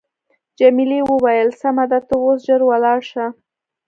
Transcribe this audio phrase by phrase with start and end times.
[0.59, 3.25] جميلې وويل: سمه ده ته اوس ژر ولاړ شه.